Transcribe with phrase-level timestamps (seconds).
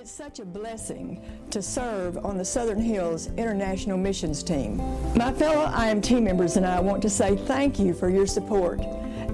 [0.00, 1.20] It's such a blessing
[1.50, 4.76] to serve on the Southern Hills International Missions Team.
[5.16, 8.78] My fellow IMT members and I want to say thank you for your support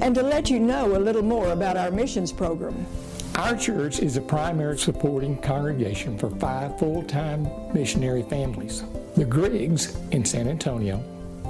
[0.00, 2.86] and to let you know a little more about our missions program.
[3.34, 8.84] Our church is a primary supporting congregation for five full-time missionary families.
[9.16, 10.96] The Griggs in San Antonio,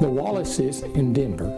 [0.00, 1.52] the Wallaces in Denver,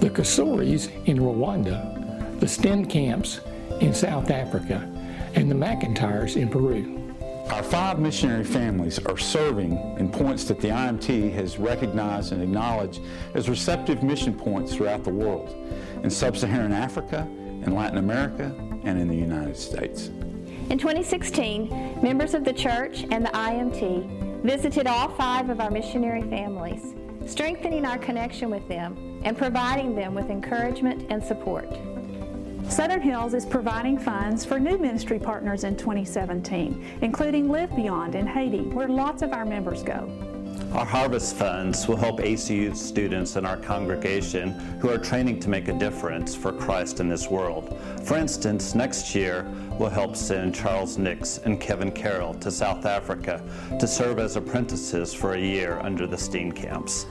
[0.00, 3.46] the Kasoris in Rwanda, the Steenkamps
[3.80, 4.89] in South Africa,
[5.34, 7.14] and the McIntyres in Peru.
[7.50, 13.00] Our five missionary families are serving in points that the IMT has recognized and acknowledged
[13.34, 15.56] as receptive mission points throughout the world,
[16.02, 18.54] in sub-Saharan Africa, in Latin America,
[18.84, 20.10] and in the United States.
[20.70, 26.22] In 2016, members of the church and the IMT visited all five of our missionary
[26.22, 26.94] families,
[27.26, 31.68] strengthening our connection with them and providing them with encouragement and support.
[32.70, 38.28] Southern Hills is providing funds for new ministry partners in 2017, including Live Beyond in
[38.28, 40.08] Haiti, where lots of our members go.
[40.72, 45.66] Our harvest funds will help ACU students in our congregation who are training to make
[45.66, 47.76] a difference for Christ in this world.
[48.04, 53.42] For instance, next year we'll help send Charles Nix and Kevin Carroll to South Africa
[53.80, 57.06] to serve as apprentices for a year under the Steenkamps.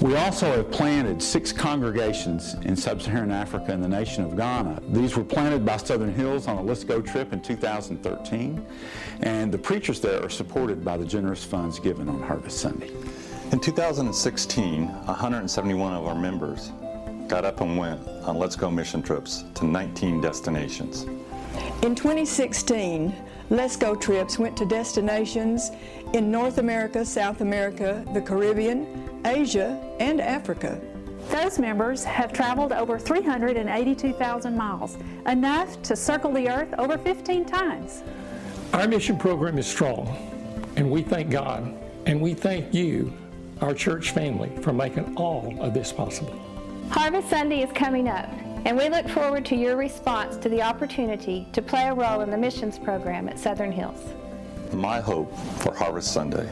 [0.00, 4.82] We also have planted six congregations in sub-Saharan Africa and the nation of Ghana.
[4.90, 8.64] These were planted by Southern Hills on a Let's Go trip in 2013,
[9.20, 12.90] and the preachers there are supported by the generous funds given on Harvest Sunday.
[13.52, 16.72] In 2016, 171 of our members
[17.26, 21.04] got up and went on Let's Go mission trips to 19 destinations.
[21.82, 23.14] In 2016,
[23.48, 25.70] Let's Go trips went to destinations
[26.12, 30.80] in North America, South America, the Caribbean, Asia, and Africa.
[31.30, 34.96] Those members have traveled over 382,000 miles,
[35.26, 38.02] enough to circle the earth over 15 times.
[38.72, 40.06] Our mission program is strong,
[40.76, 41.74] and we thank God,
[42.06, 43.12] and we thank you,
[43.60, 46.40] our church family, for making all of this possible.
[46.90, 48.28] Harvest Sunday is coming up,
[48.64, 52.30] and we look forward to your response to the opportunity to play a role in
[52.30, 54.14] the missions program at Southern Hills.
[54.72, 56.50] My hope for Harvest Sunday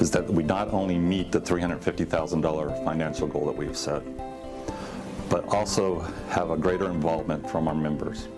[0.00, 4.02] is that we not only meet the $350,000 financial goal that we have set,
[5.28, 6.00] but also
[6.30, 8.28] have a greater involvement from our members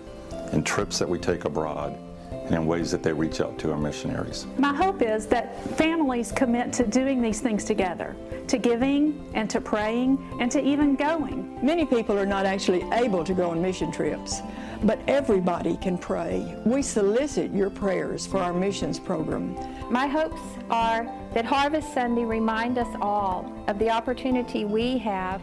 [0.51, 1.97] in trips that we take abroad
[2.31, 4.45] and in ways that they reach out to our missionaries.
[4.57, 8.15] My hope is that families commit to doing these things together,
[8.47, 11.59] to giving and to praying and to even going.
[11.63, 14.41] Many people are not actually able to go on mission trips,
[14.83, 16.55] but everybody can pray.
[16.65, 19.55] We solicit your prayers for our missions program.
[19.91, 25.41] My hopes are that Harvest Sunday remind us all of the opportunity we have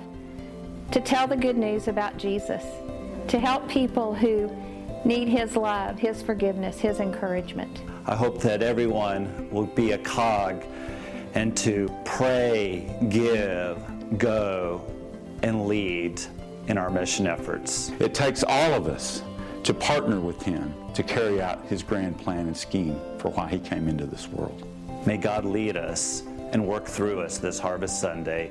[0.90, 2.64] to tell the good news about Jesus,
[3.28, 4.50] to help people who
[5.04, 7.82] need His love, His forgiveness, His encouragement.
[8.06, 10.64] I hope that everyone will be a cog
[11.34, 13.78] and to pray, give,
[14.18, 14.82] go,
[15.42, 16.20] and lead
[16.68, 17.90] in our mission efforts.
[18.00, 19.22] It takes all of us
[19.64, 23.58] to partner with Him to carry out His grand plan and scheme for why He
[23.58, 24.66] came into this world.
[25.06, 28.50] May God lead us and work through us this Harvest Sunday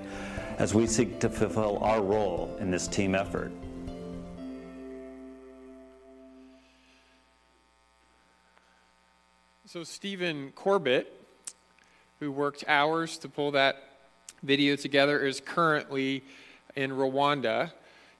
[0.57, 3.51] as we seek to fulfill our role in this team effort.
[9.65, 11.13] So, Stephen Corbett,
[12.19, 13.83] who worked hours to pull that
[14.41, 16.23] video together, is currently
[16.75, 17.71] in Rwanda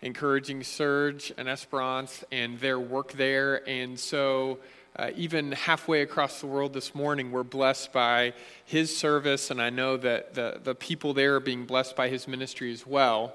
[0.02, 3.68] encouraging Serge and Esperance and their work there.
[3.68, 4.60] And so,
[4.96, 8.34] uh, even halfway across the world this morning, we're blessed by
[8.66, 12.28] his service, and I know that the, the people there are being blessed by his
[12.28, 13.34] ministry as well.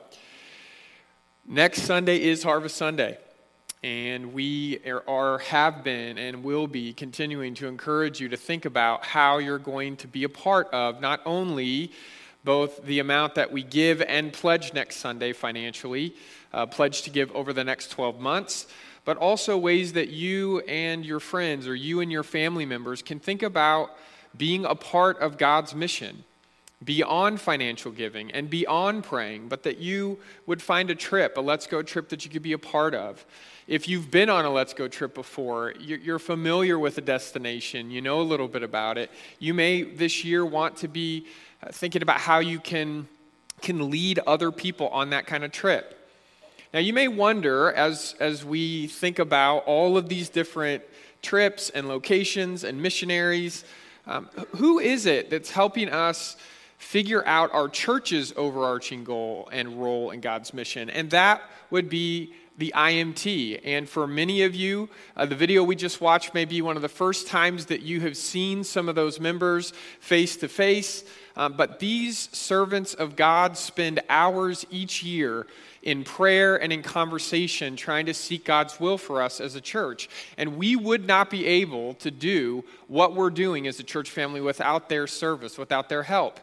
[1.47, 3.17] Next Sunday is Harvest Sunday,
[3.85, 8.65] and we are, are, have been and will be continuing to encourage you to think
[8.65, 11.93] about how you're going to be a part of not only
[12.45, 16.15] both the amount that we give and pledge next Sunday financially,
[16.53, 18.67] uh, pledge to give over the next 12 months
[19.05, 23.19] but also ways that you and your friends or you and your family members can
[23.19, 23.91] think about
[24.37, 26.25] being a part of God's mission
[26.85, 31.67] beyond financial giving and beyond praying, but that you would find a trip, a Let's
[31.67, 33.25] Go trip that you could be a part of.
[33.69, 38.01] If you've been on a Let's Go trip before, you're familiar with a destination, you
[38.01, 41.27] know a little bit about it, you may this year want to be
[41.63, 43.07] uh, thinking about how you can,
[43.61, 46.02] can lead other people on that kind of trip.
[46.73, 50.83] Now, you may wonder as, as we think about all of these different
[51.21, 53.67] trips and locations and missionaries,
[54.07, 56.39] um, who is it that's helping us
[56.79, 60.89] figure out our church's overarching goal and role in God's mission?
[60.89, 63.61] And that would be the IMT.
[63.65, 66.83] And for many of you, uh, the video we just watched may be one of
[66.83, 71.05] the first times that you have seen some of those members face to face.
[71.35, 75.47] But these servants of God spend hours each year
[75.83, 80.09] in prayer and in conversation, trying to seek God's will for us as a church.
[80.37, 84.41] And we would not be able to do what we're doing as a church family
[84.41, 86.41] without their service, without their help.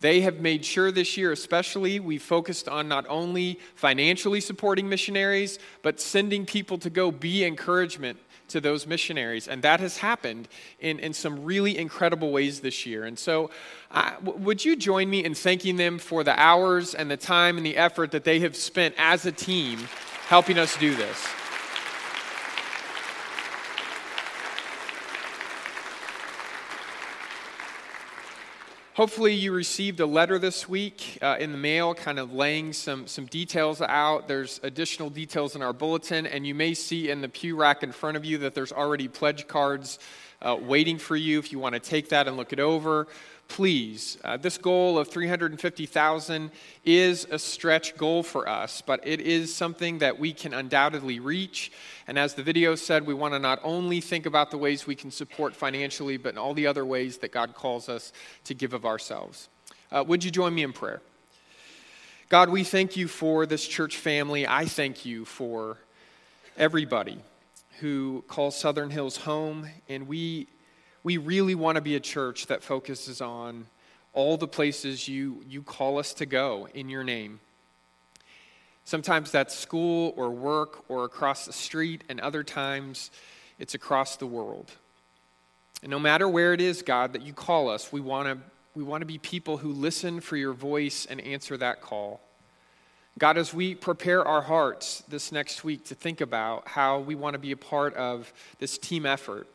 [0.00, 5.58] They have made sure this year, especially, we focused on not only financially supporting missionaries,
[5.82, 8.18] but sending people to go be encouragement
[8.48, 9.48] to those missionaries.
[9.48, 10.48] And that has happened
[10.80, 13.04] in, in some really incredible ways this year.
[13.04, 13.50] And so,
[13.90, 17.56] uh, w- would you join me in thanking them for the hours and the time
[17.56, 19.78] and the effort that they have spent as a team
[20.28, 21.45] helping us do this?
[28.96, 33.06] Hopefully, you received a letter this week uh, in the mail, kind of laying some,
[33.06, 34.26] some details out.
[34.26, 37.92] There's additional details in our bulletin, and you may see in the pew rack in
[37.92, 39.98] front of you that there's already pledge cards
[40.40, 43.06] uh, waiting for you if you want to take that and look it over
[43.48, 44.18] please.
[44.24, 46.50] Uh, this goal of 350,000
[46.84, 51.72] is a stretch goal for us, but it is something that we can undoubtedly reach.
[52.06, 54.94] And as the video said, we want to not only think about the ways we
[54.94, 58.12] can support financially, but in all the other ways that God calls us
[58.44, 59.48] to give of ourselves.
[59.90, 61.00] Uh, would you join me in prayer?
[62.28, 64.46] God, we thank you for this church family.
[64.46, 65.78] I thank you for
[66.56, 67.18] everybody
[67.78, 70.48] who calls Southern Hills home, and we
[71.06, 73.64] we really want to be a church that focuses on
[74.12, 77.38] all the places you, you call us to go in your name.
[78.84, 83.12] Sometimes that's school or work or across the street, and other times
[83.60, 84.72] it's across the world.
[85.80, 88.44] And no matter where it is, God, that you call us, we want to
[88.74, 92.20] we want to be people who listen for your voice and answer that call.
[93.16, 97.34] God, as we prepare our hearts this next week to think about how we want
[97.34, 99.46] to be a part of this team effort,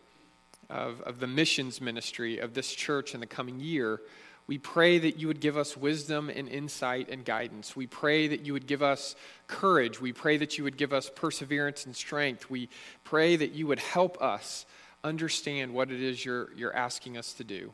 [0.71, 4.01] of, of the missions ministry of this church in the coming year,
[4.47, 7.75] we pray that you would give us wisdom and insight and guidance.
[7.75, 9.15] We pray that you would give us
[9.47, 10.01] courage.
[10.01, 12.50] We pray that you would give us perseverance and strength.
[12.50, 12.69] We
[13.03, 14.65] pray that you would help us
[15.03, 17.73] understand what it is you're, you're asking us to do.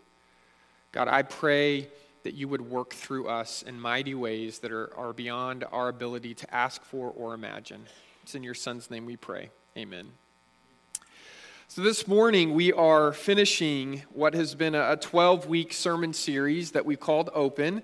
[0.91, 1.87] God, I pray
[2.23, 6.33] that you would work through us in mighty ways that are, are beyond our ability
[6.35, 7.85] to ask for or imagine.
[8.23, 9.49] It's in your Son's name we pray.
[9.77, 10.07] Amen.
[11.69, 16.85] So, this morning we are finishing what has been a 12 week sermon series that
[16.85, 17.83] we've called Open.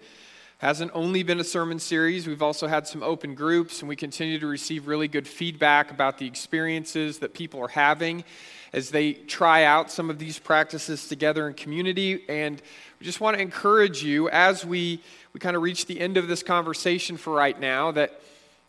[0.59, 4.39] Hasn't only been a sermon series, we've also had some open groups, and we continue
[4.39, 8.23] to receive really good feedback about the experiences that people are having
[8.71, 12.23] as they try out some of these practices together in community.
[12.29, 12.61] And
[13.01, 15.01] we just want to encourage you as we,
[15.33, 18.21] we kind of reach the end of this conversation for right now that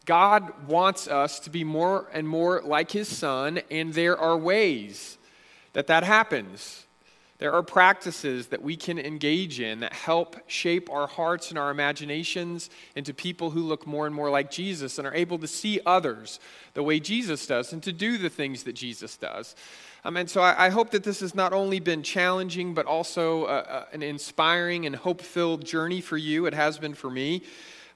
[0.04, 5.18] God wants us to be more and more like His Son, and there are ways
[5.72, 6.84] that that happens.
[7.38, 11.70] There are practices that we can engage in that help shape our hearts and our
[11.70, 15.80] imaginations into people who look more and more like Jesus and are able to see
[15.84, 16.38] others
[16.74, 19.56] the way Jesus does and to do the things that Jesus does.
[20.04, 23.44] Um, and so I, I, hope that this has not only been challenging, but also
[23.44, 26.44] uh, uh, an inspiring and hope filled journey for you.
[26.46, 27.42] It has been for me.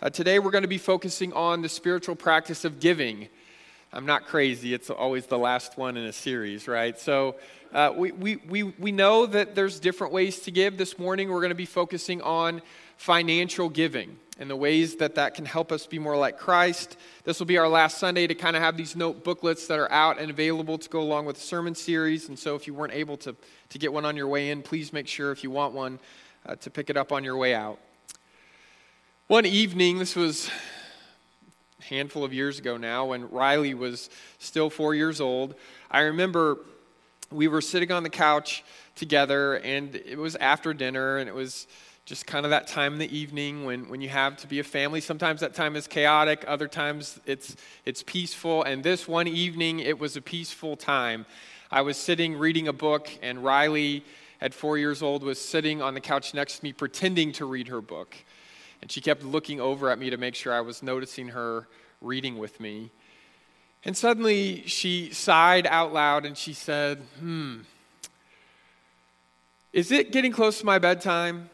[0.01, 3.27] Uh, today we're going to be focusing on the spiritual practice of giving.
[3.93, 6.97] I'm not crazy, it's always the last one in a series, right?
[6.97, 7.35] So
[7.75, 10.79] uh, we, we, we, we know that there's different ways to give.
[10.79, 12.63] This morning we're going to be focusing on
[12.97, 16.97] financial giving and the ways that that can help us be more like Christ.
[17.25, 19.91] This will be our last Sunday to kind of have these note booklets that are
[19.91, 22.29] out and available to go along with the sermon series.
[22.29, 23.35] And so if you weren't able to,
[23.71, 25.99] to get one on your way in, please make sure if you want one
[26.47, 27.81] uh, to pick it up on your way out.
[29.29, 30.49] One evening, this was
[31.83, 34.09] a handful of years ago now, when Riley was
[34.39, 35.55] still four years old,
[35.91, 36.61] I remember
[37.31, 41.67] we were sitting on the couch together, and it was after dinner, and it was
[42.07, 44.65] just kind of that time in the evening when, when you have to be a
[44.65, 45.03] family.
[45.03, 47.55] Sometimes that time is chaotic, other times it's,
[47.85, 48.63] it's peaceful.
[48.63, 51.27] And this one evening, it was a peaceful time.
[51.71, 54.07] I was sitting reading a book, and Riley,
[54.41, 57.69] at four years old, was sitting on the couch next to me pretending to read
[57.69, 58.17] her book.
[58.81, 61.67] And she kept looking over at me to make sure I was noticing her
[62.01, 62.91] reading with me.
[63.85, 67.61] And suddenly she sighed out loud and she said, Hmm,
[69.73, 71.51] is it getting close to my bedtime?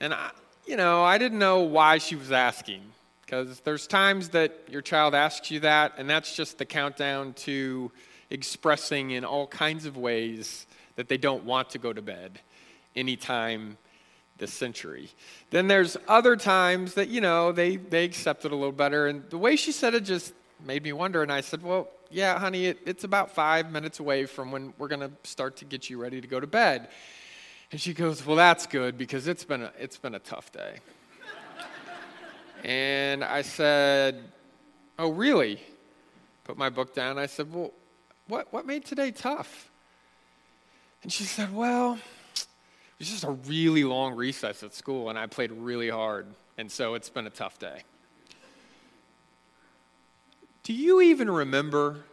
[0.00, 0.30] And I,
[0.66, 2.82] you know, I didn't know why she was asking
[3.24, 7.92] because there's times that your child asks you that, and that's just the countdown to
[8.30, 10.66] expressing in all kinds of ways
[10.96, 12.40] that they don't want to go to bed
[12.96, 13.76] anytime
[14.38, 15.10] this century.
[15.50, 19.06] Then there's other times that, you know, they, they accept it a little better.
[19.06, 20.32] And the way she said it just
[20.64, 21.22] made me wonder.
[21.22, 24.88] And I said, Well, yeah, honey, it, it's about five minutes away from when we're
[24.88, 26.88] going to start to get you ready to go to bed.
[27.70, 30.78] And she goes, Well, that's good because it's been a, it's been a tough day.
[32.64, 34.22] and I said,
[34.98, 35.60] Oh, really?
[36.44, 37.18] Put my book down.
[37.18, 37.72] I said, Well,
[38.26, 39.70] what, what made today tough?
[41.02, 41.98] And she said, Well,
[42.98, 46.26] it was just a really long recess at school, and I played really hard,
[46.56, 47.82] and so it's been a tough day.
[50.64, 52.04] Do you even remember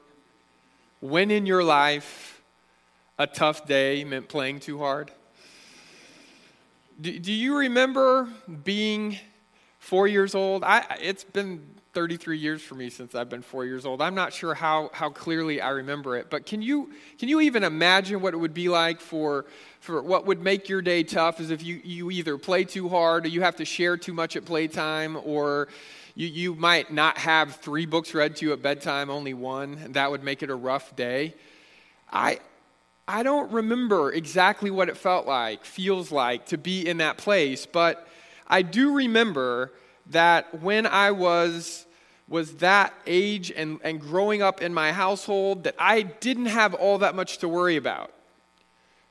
[1.00, 2.44] when in your life
[3.18, 5.10] a tough day meant playing too hard?
[7.02, 8.30] Do, do you remember
[8.64, 9.18] being
[9.86, 10.64] four years old?
[10.64, 11.64] I, it's been
[11.94, 14.02] 33 years for me since I've been four years old.
[14.02, 17.64] I'm not sure how, how clearly I remember it, but can you, can you even
[17.64, 19.46] imagine what it would be like for,
[19.80, 23.26] for what would make your day tough is if you, you either play too hard
[23.26, 25.68] or you have to share too much at playtime or
[26.16, 29.94] you, you might not have three books read to you at bedtime, only one, and
[29.94, 31.36] that would make it a rough day.
[32.12, 32.40] I,
[33.08, 37.68] I don't remember exactly what it felt like, feels like to be in that place,
[37.68, 38.08] but
[38.48, 39.72] I do remember
[40.08, 41.86] that when I was
[42.28, 46.98] was that age and, and growing up in my household that I didn't have all
[47.00, 48.12] that much to worry about.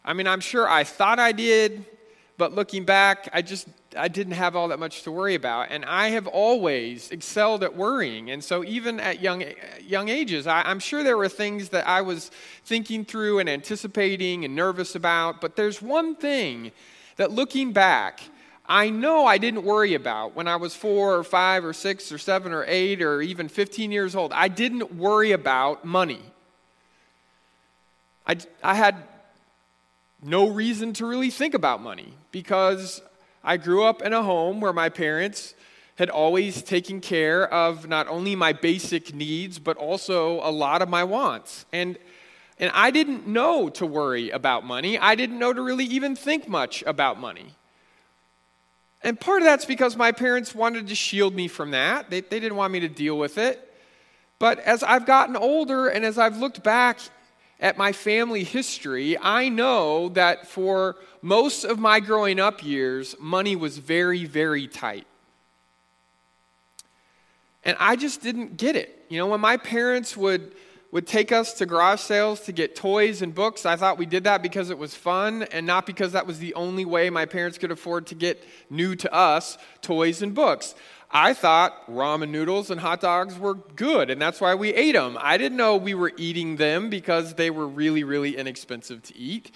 [0.05, 1.87] I mean, I'm sure I thought I did,
[2.37, 5.69] but looking back, I just I didn't have all that much to worry about.
[5.71, 8.31] And I have always excelled at worrying.
[8.31, 9.45] And so even at young
[9.81, 12.31] young ages, I, I'm sure there were things that I was
[12.65, 15.41] thinking through and anticipating and nervous about.
[15.41, 16.73] But there's one thing
[17.17, 18.21] that looking back,
[18.67, 22.19] I know I didn't worry about when I was four or five or six or
[22.19, 24.33] seven or eight or even 15 years old.
[24.33, 26.23] I didn't worry about money.
[28.27, 28.97] I, I had
[30.23, 33.03] no reason to really think about money because
[33.43, 35.55] I grew up in a home where my parents
[35.97, 40.89] had always taken care of not only my basic needs, but also a lot of
[40.89, 41.67] my wants.
[41.71, 41.99] And,
[42.59, 44.99] and I didn't know to worry about money.
[44.99, 47.55] I didn't know to really even think much about money.
[49.05, 52.09] And part of that's because my parents wanted to shield me from that.
[52.09, 53.71] They, they didn't want me to deal with it.
[54.39, 56.99] But as I've gotten older and as I've looked back
[57.61, 63.57] at my family history, I know that for most of my growing up years, money
[63.57, 65.07] was very, very tight.
[67.63, 69.05] And I just didn't get it.
[69.11, 70.53] You know, when my parents would
[70.95, 73.67] would take us to garage sales to get toys and books.
[73.67, 76.55] I thought we did that because it was fun and not because that was the
[76.55, 80.77] only way my parents could afford to get new to us toys and books.
[81.11, 85.19] I thought ramen noodles and hot dogs were good, and that's why we ate them.
[85.21, 89.51] I didn't know we were eating them because they were really, really inexpensive to eat.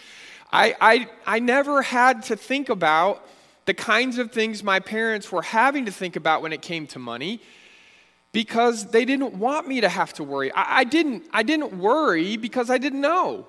[0.50, 3.25] I, I, I never had to think about
[3.64, 6.99] the kinds of things my parents were having to think about when it came to
[6.99, 7.40] money
[8.32, 10.52] because they didn't want me to have to worry.
[10.52, 13.47] I, I, didn't, I didn't worry because I didn't know.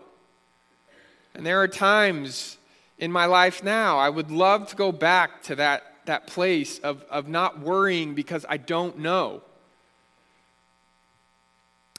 [1.33, 2.57] And there are times
[2.97, 7.03] in my life now I would love to go back to that, that place of,
[7.09, 9.41] of not worrying because I don't know.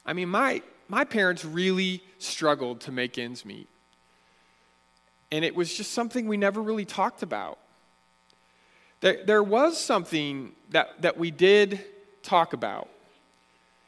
[0.04, 3.68] I mean, my, my parents really struggled to make ends meet.
[5.30, 7.58] And it was just something we never really talked about.
[9.00, 11.84] There, there was something that, that we did
[12.30, 12.88] talk about.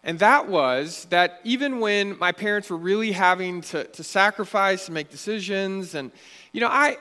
[0.03, 4.95] And that was that even when my parents were really having to, to sacrifice and
[4.95, 6.11] make decisions, and,
[6.51, 6.97] you know, I,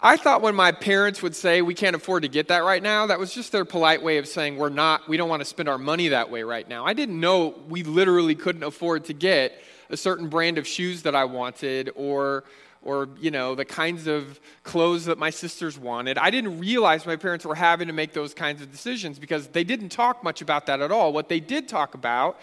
[0.00, 3.06] I thought when my parents would say, we can't afford to get that right now,
[3.08, 5.68] that was just their polite way of saying, we're not, we don't want to spend
[5.68, 6.86] our money that way right now.
[6.86, 9.60] I didn't know we literally couldn't afford to get
[9.90, 12.44] a certain brand of shoes that I wanted or
[12.84, 16.18] or you know the kinds of clothes that my sisters wanted.
[16.18, 19.64] I didn't realize my parents were having to make those kinds of decisions because they
[19.64, 21.12] didn't talk much about that at all.
[21.12, 22.38] What they did talk about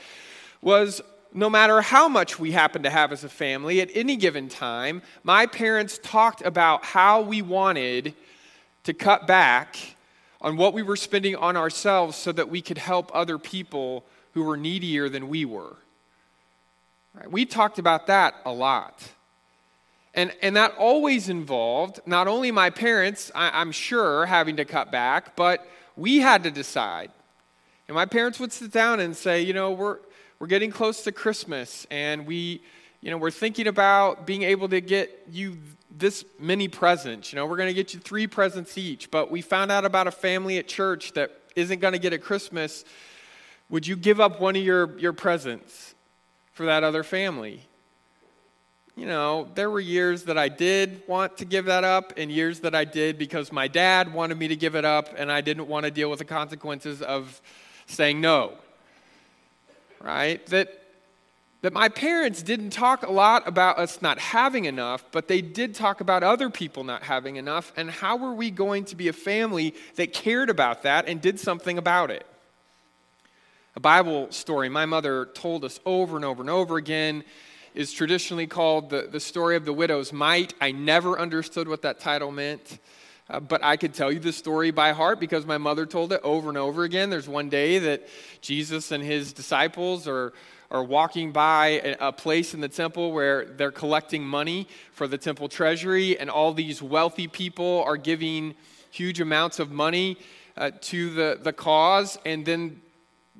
[0.61, 1.01] was
[1.33, 5.01] no matter how much we happened to have as a family at any given time
[5.23, 8.13] my parents talked about how we wanted
[8.83, 9.77] to cut back
[10.41, 14.43] on what we were spending on ourselves so that we could help other people who
[14.43, 15.75] were needier than we were.
[17.13, 17.29] Right?
[17.29, 19.07] we talked about that a lot
[20.13, 24.91] and, and that always involved not only my parents, I, I'm sure, having to cut
[24.91, 25.65] back, but
[25.95, 27.11] we had to decide.
[27.87, 29.99] And my parents would sit down and say, you know, we're,
[30.39, 32.61] we're getting close to Christmas, and we,
[33.01, 35.57] you know, we're thinking about being able to get you
[35.97, 37.31] this many presents.
[37.31, 40.07] You know, we're going to get you three presents each, but we found out about
[40.07, 42.85] a family at church that isn't going to get a Christmas.
[43.69, 45.95] Would you give up one of your, your presents
[46.53, 47.67] for that other family?
[48.95, 52.59] You know, there were years that I did want to give that up, and years
[52.61, 55.67] that I did because my dad wanted me to give it up, and I didn't
[55.67, 57.41] want to deal with the consequences of
[57.87, 58.53] saying no.
[60.01, 60.45] right?
[60.47, 60.77] That
[61.61, 65.75] that my parents didn't talk a lot about us not having enough, but they did
[65.75, 69.13] talk about other people not having enough, and how were we going to be a
[69.13, 72.25] family that cared about that and did something about it?
[73.75, 77.23] A Bible story my mother told us over and over and over again
[77.73, 80.53] is traditionally called the, the story of the widow's mite.
[80.59, 82.79] I never understood what that title meant.
[83.29, 86.19] Uh, but I could tell you the story by heart because my mother told it
[86.23, 87.09] over and over again.
[87.09, 88.07] There's one day that
[88.41, 90.33] Jesus and his disciples are,
[90.69, 95.17] are walking by a, a place in the temple where they're collecting money for the
[95.17, 98.53] temple treasury, and all these wealthy people are giving
[98.89, 100.17] huge amounts of money
[100.57, 102.17] uh, to the, the cause.
[102.25, 102.81] And then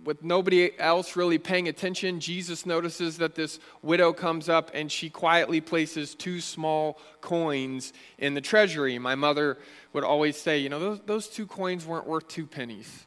[0.04, 5.10] with nobody else really paying attention, Jesus notices that this widow comes up and she
[5.10, 8.98] quietly places two small coins in the treasury.
[8.98, 9.58] My mother
[9.94, 13.06] would always say, You know, those, those two coins weren't worth two pennies.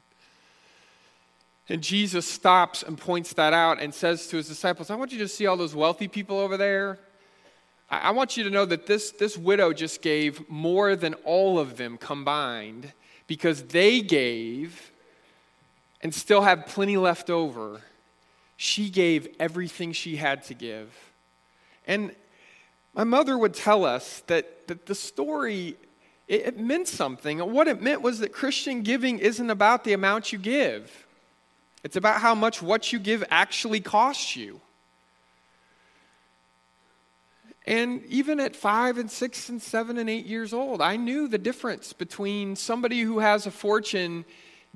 [1.68, 5.18] And Jesus stops and points that out and says to his disciples, I want you
[5.20, 6.98] to see all those wealthy people over there.
[7.90, 11.58] I, I want you to know that this, this widow just gave more than all
[11.58, 12.92] of them combined
[13.26, 14.92] because they gave
[16.04, 17.80] and still have plenty left over,
[18.56, 20.94] she gave everything she had to give.
[21.86, 22.14] And
[22.94, 25.76] my mother would tell us that, that the story
[26.28, 27.38] it, it meant something.
[27.38, 31.06] What it meant was that Christian giving isn't about the amount you give.
[31.82, 34.60] It's about how much what you give actually costs you.
[37.66, 41.38] And even at five and six and seven and eight years old, I knew the
[41.38, 44.26] difference between somebody who has a fortune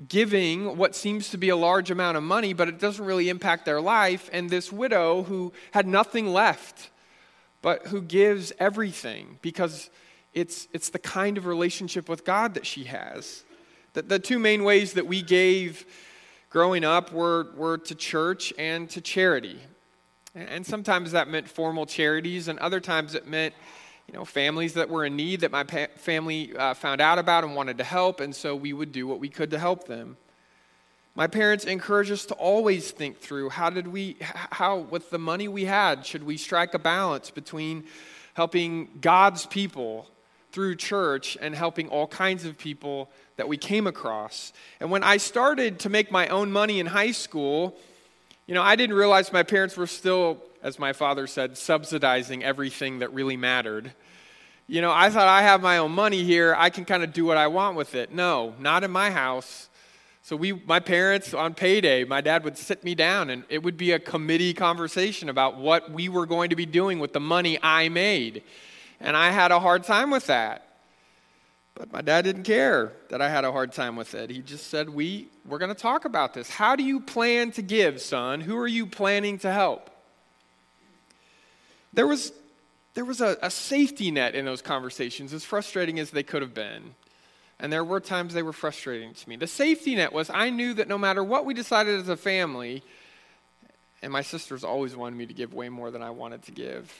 [0.07, 3.65] giving what seems to be a large amount of money, but it doesn't really impact
[3.65, 6.89] their life, and this widow who had nothing left,
[7.61, 9.89] but who gives everything because
[10.33, 13.43] it's, it's the kind of relationship with God that she has.
[13.93, 15.85] The, the two main ways that we gave
[16.49, 19.59] growing up were, were to church and to charity.
[20.33, 23.53] And sometimes that meant formal charities, and other times it meant
[24.09, 27.43] you know, families that were in need that my pa- family uh, found out about
[27.43, 30.17] and wanted to help, and so we would do what we could to help them.
[31.13, 35.47] My parents encouraged us to always think through how did we, how, with the money
[35.47, 37.83] we had, should we strike a balance between
[38.33, 40.07] helping God's people
[40.51, 44.53] through church and helping all kinds of people that we came across.
[44.79, 47.77] And when I started to make my own money in high school,
[48.49, 52.99] you know, I didn't realize my parents were still as my father said, subsidizing everything
[52.99, 53.93] that really mattered.
[54.67, 56.55] You know, I thought I have my own money here.
[56.57, 58.11] I can kind of do what I want with it.
[58.11, 59.69] No, not in my house.
[60.21, 63.77] So we, my parents, on payday, my dad would sit me down, and it would
[63.77, 67.57] be a committee conversation about what we were going to be doing with the money
[67.61, 68.43] I made.
[68.99, 70.68] And I had a hard time with that.
[71.79, 74.29] But my dad didn't care that I had a hard time with it.
[74.29, 76.49] He just said, we, We're going to talk about this.
[76.49, 78.41] How do you plan to give, son?
[78.41, 79.89] Who are you planning to help?
[81.93, 82.33] There was,
[82.95, 86.53] there was a, a safety net in those conversations, as frustrating as they could have
[86.53, 86.95] been.
[87.61, 89.37] And there were times they were frustrating to me.
[89.37, 92.83] The safety net was I knew that no matter what we decided as a family,
[94.01, 96.93] and my sisters always wanted me to give way more than I wanted to give,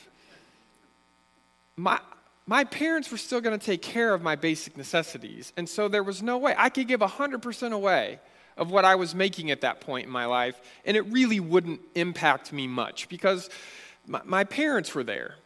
[1.76, 2.00] my,
[2.46, 5.52] my parents were still going to take care of my basic necessities.
[5.56, 6.54] And so there was no way.
[6.56, 8.18] I could give 100% away
[8.56, 11.80] of what I was making at that point in my life, and it really wouldn't
[11.94, 13.48] impact me much because
[14.06, 15.36] my, my parents were there.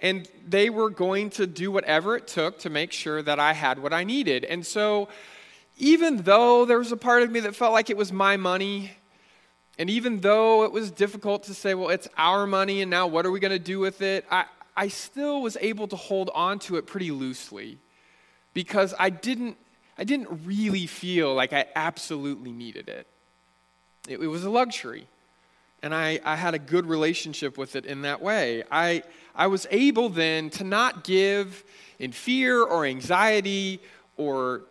[0.00, 3.78] And they were going to do whatever it took to make sure that I had
[3.78, 4.44] what I needed.
[4.44, 5.08] And so,
[5.78, 8.92] even though there was a part of me that felt like it was my money,
[9.78, 13.26] and even though it was difficult to say, well, it's our money, and now what
[13.26, 14.24] are we going to do with it?
[14.30, 14.44] I,
[14.76, 17.78] I still was able to hold on to it pretty loosely
[18.54, 19.56] because I didn't,
[19.96, 23.06] I didn't really feel like I absolutely needed it.
[24.08, 25.06] It, it was a luxury
[25.82, 28.64] and I, I had a good relationship with it in that way.
[28.70, 29.02] I,
[29.34, 31.64] I was able then to not give
[31.98, 33.80] in fear or anxiety
[34.16, 34.62] or,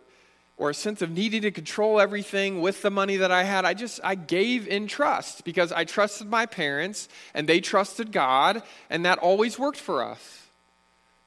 [0.58, 3.64] or a sense of needing to control everything with the money that I had.
[3.64, 8.62] I just, I gave in trust because I trusted my parents and they trusted God,
[8.88, 10.42] and that always worked for us.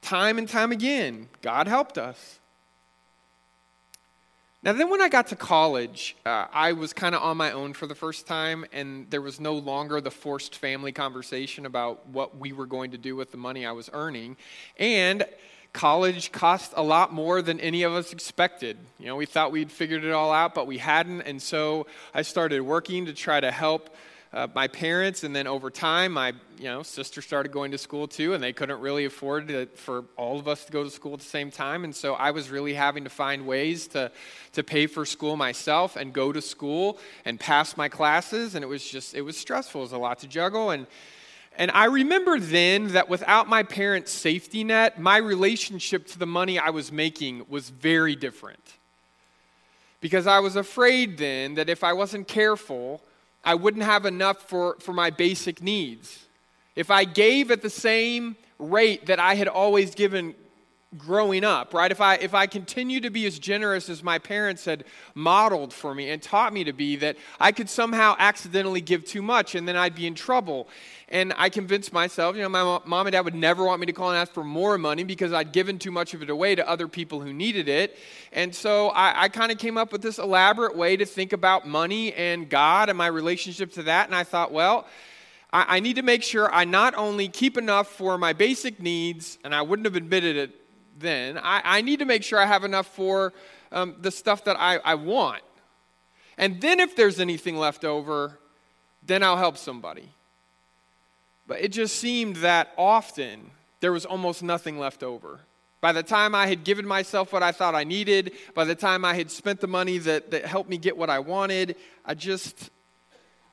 [0.02, 2.38] Time and time again, God helped us.
[4.62, 7.72] Now, then when I got to college, uh, I was kind of on my own
[7.72, 12.36] for the first time, and there was no longer the forced family conversation about what
[12.36, 14.36] we were going to do with the money I was earning.
[14.78, 15.24] And
[15.72, 18.76] college cost a lot more than any of us expected.
[18.98, 21.22] You know, we thought we'd figured it all out, but we hadn't.
[21.22, 23.94] And so I started working to try to help
[24.32, 28.06] uh, my parents, and then over time, my you know sister started going to school
[28.06, 31.14] too, and they couldn't really afford to, for all of us to go to school
[31.14, 34.12] at the same time, and so I was really having to find ways to
[34.52, 38.68] to pay for school myself and go to school and pass my classes, and it
[38.68, 39.80] was just it was stressful.
[39.80, 40.86] It was a lot to juggle, and
[41.56, 46.58] and I remember then that without my parents' safety net, my relationship to the money
[46.58, 48.60] I was making was very different.
[50.00, 53.02] Because I was afraid then that if I wasn't careful,
[53.44, 56.26] I wouldn't have enough for, for my basic needs.
[56.76, 60.34] If I gave at the same rate that I had always given
[60.98, 61.92] growing up, right?
[61.92, 65.94] If I if I continue to be as generous as my parents had modeled for
[65.94, 69.68] me and taught me to be, that I could somehow accidentally give too much and
[69.68, 70.68] then I'd be in trouble.
[71.08, 73.92] And I convinced myself, you know, my mom and dad would never want me to
[73.92, 76.68] call and ask for more money because I'd given too much of it away to
[76.68, 77.96] other people who needed it.
[78.32, 81.66] And so I, I kind of came up with this elaborate way to think about
[81.66, 84.06] money and God and my relationship to that.
[84.06, 84.86] And I thought, well,
[85.52, 89.36] I, I need to make sure I not only keep enough for my basic needs,
[89.42, 90.59] and I wouldn't have admitted it
[91.00, 93.32] then, I, I need to make sure I have enough for
[93.72, 95.42] um, the stuff that I, I want.
[96.38, 98.38] And then if there's anything left over,
[99.04, 100.08] then I'll help somebody.
[101.46, 105.40] But it just seemed that often there was almost nothing left over.
[105.80, 109.04] By the time I had given myself what I thought I needed, by the time
[109.04, 112.70] I had spent the money that, that helped me get what I wanted, I just,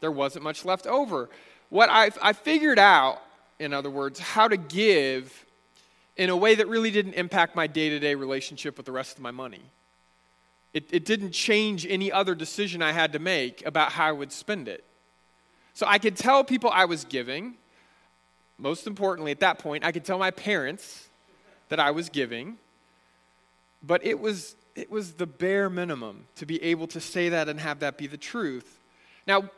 [0.02, 1.30] there wasn't much left over.
[1.70, 3.22] What I, I figured out,
[3.60, 5.46] in other words, how to give
[6.18, 9.18] in a way that really didn't impact my day to day relationship with the rest
[9.18, 9.62] of my money.
[10.74, 14.32] It, it didn't change any other decision I had to make about how I would
[14.32, 14.84] spend it.
[15.74, 17.56] So I could tell people I was giving.
[18.58, 21.08] Most importantly, at that point, I could tell my parents
[21.70, 22.58] that I was giving.
[23.84, 27.60] But it was, it was the bare minimum to be able to say that and
[27.60, 28.80] have that be the truth.
[29.28, 29.50] Now,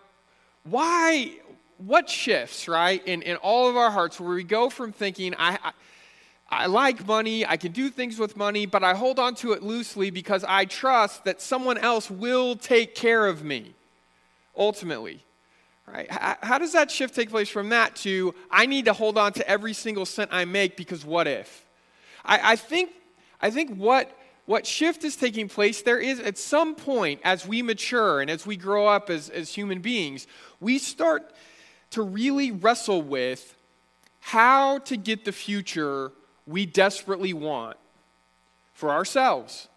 [0.64, 1.38] why,
[1.78, 5.58] what shifts, right, in, in all of our hearts where we go from thinking, I,
[5.64, 5.72] I
[6.52, 9.62] I like money, I can do things with money, but I hold on to it
[9.62, 13.76] loosely because I trust that someone else will take care of me
[14.58, 15.24] ultimately.
[15.86, 16.08] Right?
[16.12, 19.48] How does that shift take place from that to I need to hold on to
[19.48, 21.66] every single cent I make because what if?
[22.24, 22.92] I, I think,
[23.42, 27.62] I think what, what shift is taking place there is at some point as we
[27.64, 30.28] mature and as we grow up as, as human beings,
[30.60, 31.34] we start
[31.92, 33.56] to really wrestle with
[34.20, 36.12] how to get the future
[36.50, 37.78] we desperately want
[38.74, 39.68] for ourselves.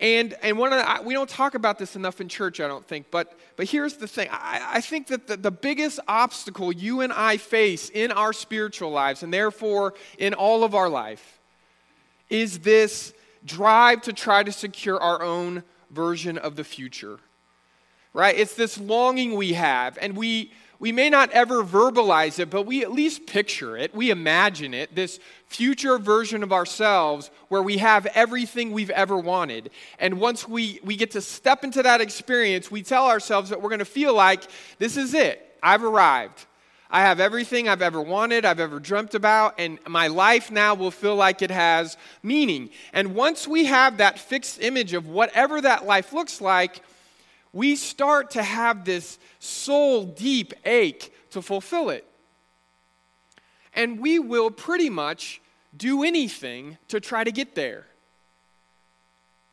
[0.00, 2.86] And, and one of the, we don't talk about this enough in church, I don't
[2.86, 4.28] think, but, but here's the thing.
[4.32, 8.90] I, I think that the, the biggest obstacle you and I face in our spiritual
[8.90, 11.38] lives, and therefore in all of our life,
[12.30, 13.12] is this
[13.44, 17.18] drive to try to secure our own version of the future.
[18.14, 18.38] Right?
[18.38, 22.82] It's this longing we have, and we, we may not ever verbalize it, but we
[22.82, 23.94] at least picture it.
[23.94, 29.70] We imagine it, this future version of ourselves where we have everything we've ever wanted.
[29.98, 33.68] And once we, we get to step into that experience, we tell ourselves that we're
[33.68, 34.42] going to feel like
[34.78, 35.46] this is it.
[35.62, 36.46] I've arrived.
[36.90, 40.90] I have everything I've ever wanted, I've ever dreamt about, and my life now will
[40.90, 42.70] feel like it has meaning.
[42.92, 46.82] And once we have that fixed image of whatever that life looks like,
[47.52, 52.06] we start to have this soul deep ache to fulfill it.
[53.74, 55.40] And we will pretty much
[55.76, 57.86] do anything to try to get there.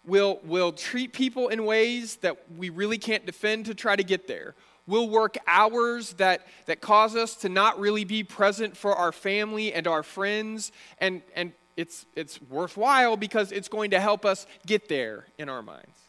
[0.06, 4.28] We'll, we'll treat people in ways that we really can't defend to try to get
[4.28, 4.56] there.
[4.88, 9.74] We'll work hours that, that cause us to not really be present for our family
[9.74, 10.72] and our friends.
[11.00, 15.62] And, and it's, it's worthwhile because it's going to help us get there in our
[15.62, 16.07] minds.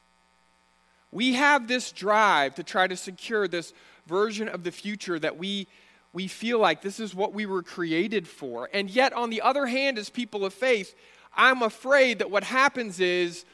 [1.10, 3.72] We have this drive to try to secure this
[4.06, 5.66] version of the future that we,
[6.12, 8.68] we feel like this is what we were created for.
[8.72, 10.94] And yet, on the other hand, as people of faith,
[11.36, 13.44] I'm afraid that what happens is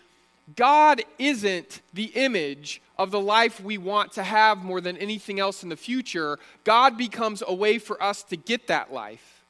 [0.56, 5.62] God isn't the image of the life we want to have more than anything else
[5.62, 6.38] in the future.
[6.64, 9.44] God becomes a way for us to get that life.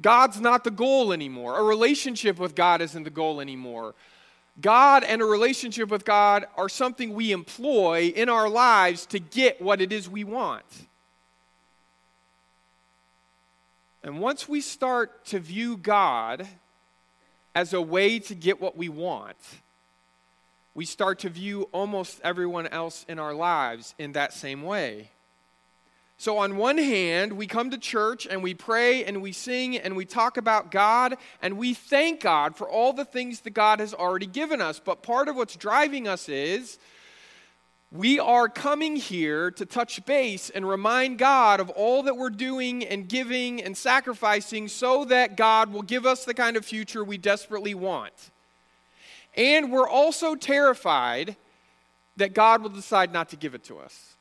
[0.00, 1.58] God's not the goal anymore.
[1.58, 3.94] A relationship with God isn't the goal anymore.
[4.60, 9.60] God and a relationship with God are something we employ in our lives to get
[9.60, 10.64] what it is we want.
[14.02, 16.46] And once we start to view God
[17.54, 19.36] as a way to get what we want,
[20.74, 25.10] we start to view almost everyone else in our lives in that same way.
[26.18, 29.94] So, on one hand, we come to church and we pray and we sing and
[29.94, 33.92] we talk about God and we thank God for all the things that God has
[33.92, 34.80] already given us.
[34.82, 36.78] But part of what's driving us is
[37.92, 42.84] we are coming here to touch base and remind God of all that we're doing
[42.84, 47.18] and giving and sacrificing so that God will give us the kind of future we
[47.18, 48.30] desperately want.
[49.36, 51.36] And we're also terrified
[52.16, 54.15] that God will decide not to give it to us.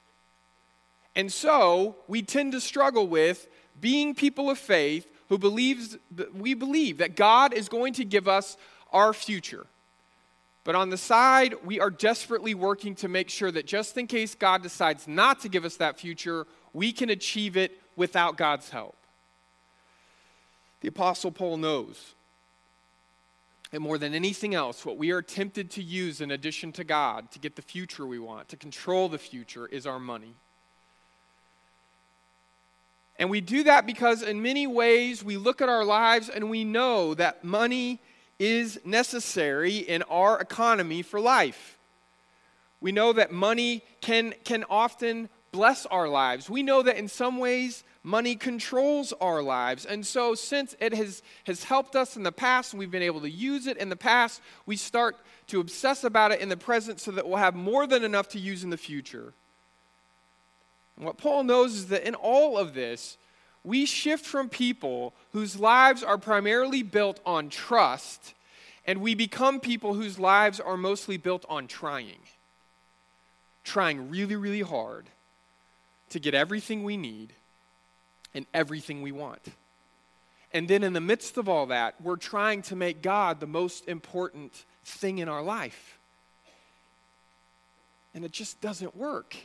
[1.16, 3.48] And so we tend to struggle with
[3.80, 5.98] being people of faith who believes
[6.34, 8.58] we believe that God is going to give us
[8.92, 9.66] our future.
[10.64, 14.34] But on the side, we are desperately working to make sure that just in case
[14.34, 18.96] God decides not to give us that future, we can achieve it without God's help.
[20.82, 22.16] The Apostle Paul knows
[23.72, 27.30] and more than anything else, what we are tempted to use in addition to God
[27.32, 30.36] to get the future we want, to control the future, is our money.
[33.18, 36.64] And we do that because, in many ways, we look at our lives and we
[36.64, 38.00] know that money
[38.40, 41.78] is necessary in our economy for life.
[42.82, 46.50] We know that money can, can often bless our lives.
[46.50, 49.86] We know that in some ways, money controls our lives.
[49.86, 53.22] And so, since it has, has helped us in the past and we've been able
[53.22, 55.16] to use it in the past, we start
[55.48, 58.40] to obsess about it in the present so that we'll have more than enough to
[58.40, 59.34] use in the future.
[60.98, 63.18] And what Paul knows is that in all of this,
[63.64, 68.34] we shift from people whose lives are primarily built on trust,
[68.86, 72.20] and we become people whose lives are mostly built on trying.
[73.64, 75.08] Trying really, really hard
[76.12, 77.34] to get everything we need
[78.36, 79.42] and everything we want.
[80.54, 83.88] And then in the midst of all that, we're trying to make God the most
[83.88, 85.98] important thing in our life.
[88.14, 89.36] And it just doesn't work.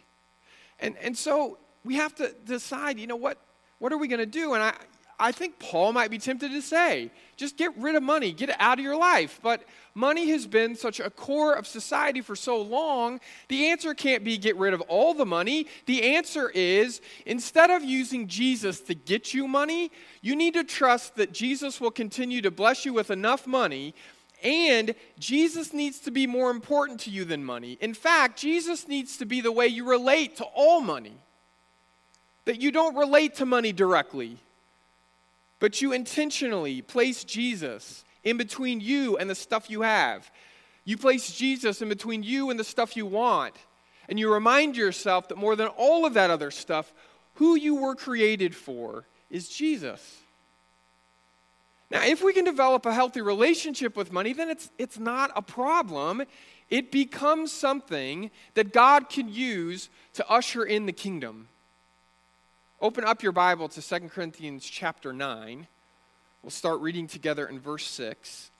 [0.80, 3.38] And, and so we have to decide, you know what,
[3.78, 4.54] what are we going to do?
[4.54, 4.74] And I,
[5.20, 8.56] I think Paul might be tempted to say, just get rid of money, get it
[8.58, 9.38] out of your life.
[9.42, 9.64] But
[9.94, 14.38] money has been such a core of society for so long, the answer can't be
[14.38, 15.66] get rid of all the money.
[15.84, 19.90] The answer is instead of using Jesus to get you money,
[20.22, 23.94] you need to trust that Jesus will continue to bless you with enough money.
[24.42, 27.78] And Jesus needs to be more important to you than money.
[27.80, 31.16] In fact, Jesus needs to be the way you relate to all money.
[32.46, 34.38] That you don't relate to money directly,
[35.58, 40.30] but you intentionally place Jesus in between you and the stuff you have.
[40.84, 43.54] You place Jesus in between you and the stuff you want.
[44.08, 46.92] And you remind yourself that more than all of that other stuff,
[47.34, 50.19] who you were created for is Jesus.
[51.90, 55.42] Now, if we can develop a healthy relationship with money, then it's, it's not a
[55.42, 56.22] problem.
[56.68, 61.48] It becomes something that God can use to usher in the kingdom.
[62.80, 65.66] Open up your Bible to 2 Corinthians chapter 9.
[66.42, 68.50] We'll start reading together in verse 6.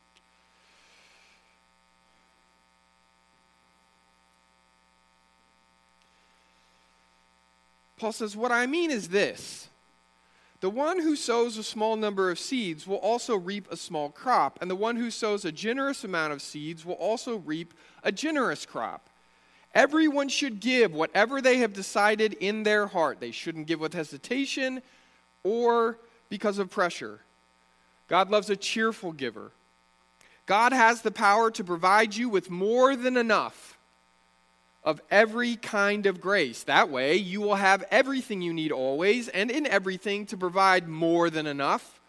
[7.97, 9.70] Paul says, What I mean is this
[10.61, 14.59] the one who sows a small number of seeds will also reap a small crop,
[14.61, 17.73] and the one who sows a generous amount of seeds will also reap
[18.05, 19.09] a generous crop.
[19.75, 23.21] Everyone should give whatever they have decided in their heart.
[23.21, 24.83] They shouldn't give with hesitation
[25.45, 27.21] or because of pressure.
[28.09, 29.53] God loves a cheerful giver.
[30.45, 33.79] God has the power to provide you with more than enough
[34.83, 36.63] of every kind of grace.
[36.63, 41.29] That way, you will have everything you need always and in everything to provide more
[41.29, 42.01] than enough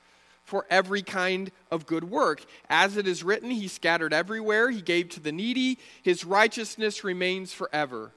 [0.43, 2.43] for every kind of good work.
[2.69, 7.53] As it is written, He scattered everywhere, He gave to the needy, His righteousness remains
[7.53, 8.11] forever.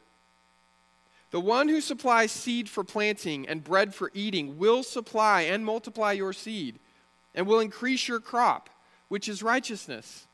[1.30, 6.12] The one who supplies seed for planting and bread for eating will supply and multiply
[6.12, 6.78] your seed,
[7.34, 8.70] and will increase your crop,
[9.08, 10.26] which is righteousness.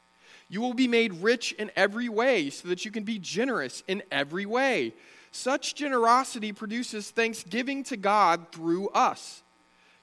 [0.51, 4.03] You will be made rich in every way, so that you can be generous in
[4.11, 4.93] every way.
[5.31, 9.43] Such generosity produces thanksgiving to God through us.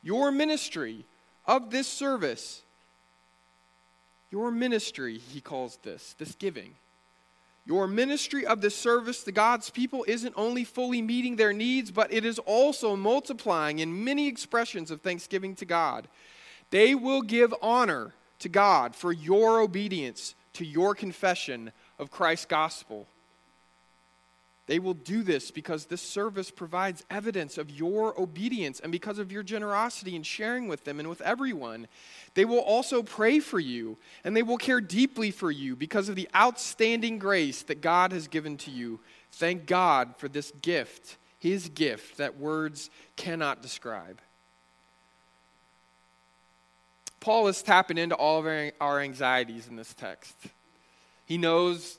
[0.02, 1.06] Your ministry,
[1.46, 2.62] of this service,
[4.32, 6.76] your ministry, he calls this, this giving.
[7.66, 12.12] Your ministry of this service to God's people isn't only fully meeting their needs, but
[12.14, 16.08] it is also multiplying in many expressions of thanksgiving to God.
[16.70, 23.08] They will give honor to God for your obedience to your confession of Christ's gospel.
[24.66, 29.32] They will do this because this service provides evidence of your obedience and because of
[29.32, 31.88] your generosity in sharing with them and with everyone.
[32.34, 36.18] They will also pray for you and they will care deeply for you because of
[36.18, 39.00] the outstanding grace that God has given to you.
[39.32, 44.20] Thank God for this gift, His gift that words cannot describe.
[47.20, 50.36] Paul is tapping into all of our anxieties in this text.
[51.26, 51.98] He knows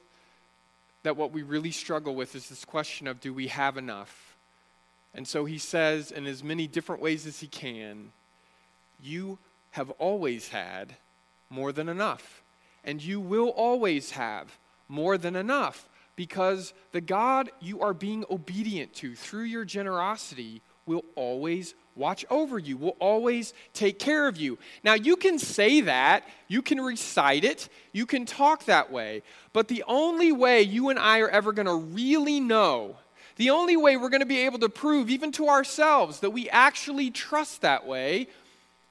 [1.03, 4.37] that what we really struggle with is this question of do we have enough?
[5.15, 8.13] And so he says, in as many different ways as he can,
[9.03, 9.39] you
[9.73, 10.97] have always had
[11.51, 12.43] more than enough.
[12.85, 18.93] And you will always have more than enough because the God you are being obedient
[18.95, 24.59] to through your generosity will always watch over you, will always take care of you.
[24.83, 29.69] Now, you can say that, you can recite it, you can talk that way, but
[29.69, 32.97] the only way you and I are ever going to really know,
[33.37, 36.49] the only way we're going to be able to prove, even to ourselves, that we
[36.49, 38.29] actually trust that way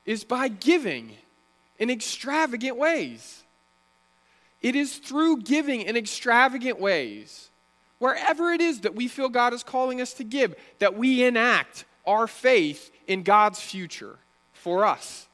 [0.06, 1.12] is by giving
[1.80, 3.44] in extravagant ways.
[4.62, 7.50] It is through giving in extravagant ways,
[8.00, 11.86] wherever it is that we feel God is calling us to give, that we enact
[12.08, 14.18] our faith in God's future
[14.54, 15.28] for us.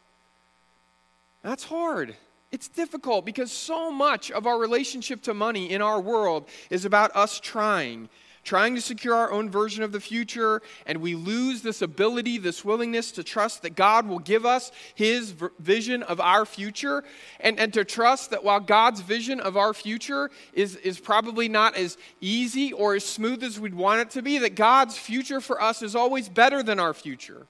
[1.44, 2.16] That's hard.
[2.52, 7.16] It's difficult because so much of our relationship to money in our world is about
[7.16, 8.10] us trying
[8.44, 12.66] trying to secure our own version of the future, and we lose this ability, this
[12.66, 17.04] willingness to trust that God will give us His vision of our future,
[17.40, 21.76] and, and to trust that while God's vision of our future is, is probably not
[21.76, 25.62] as easy or as smooth as we'd want it to be, that God's future for
[25.62, 27.48] us is always better than our future.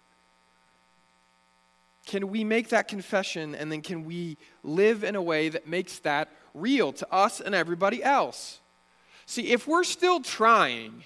[2.06, 6.00] Can we make that confession and then can we live in a way that makes
[6.00, 8.60] that real to us and everybody else?
[9.26, 11.04] See, if we're still trying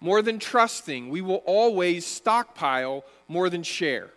[0.00, 4.10] more than trusting, we will always stockpile more than share.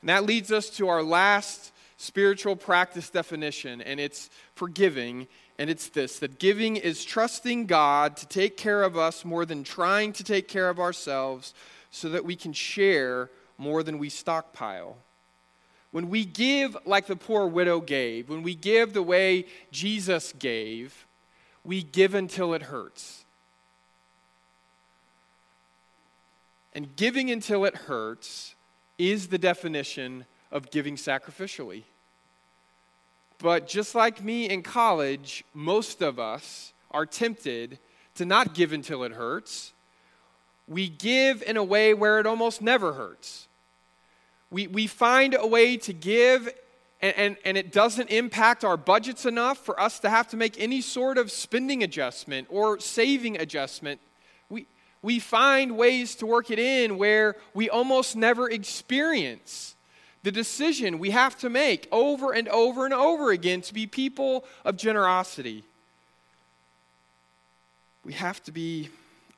[0.00, 5.28] And that leads us to our last spiritual practice definition, and it's forgiving.
[5.58, 9.62] And it's this that giving is trusting God to take care of us more than
[9.62, 11.54] trying to take care of ourselves
[11.92, 14.96] so that we can share more than we stockpile.
[15.92, 21.06] When we give like the poor widow gave, when we give the way Jesus gave,
[21.64, 23.24] we give until it hurts.
[26.74, 28.54] And giving until it hurts
[28.98, 31.84] is the definition of giving sacrificially.
[33.38, 37.78] But just like me in college, most of us are tempted
[38.14, 39.72] to not give until it hurts.
[40.68, 43.48] We give in a way where it almost never hurts.
[44.50, 46.48] We, we find a way to give
[47.02, 50.58] and, and, and it doesn't impact our budgets enough for us to have to make
[50.58, 54.00] any sort of spending adjustment or saving adjustment.
[54.48, 54.66] We,
[55.02, 59.74] we find ways to work it in where we almost never experience
[60.22, 64.44] the decision we have to make over and over and over again to be people
[64.64, 65.64] of generosity.
[68.04, 68.90] We have to be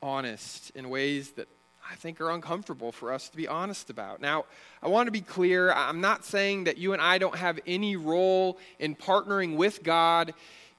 [0.03, 1.49] honest in ways that
[1.91, 4.21] I think are uncomfortable for us to be honest about.
[4.21, 4.47] Now,
[4.83, 5.73] I want to be clear.
[5.73, 10.35] I'm not saying that you and I don't have any role in partnering with God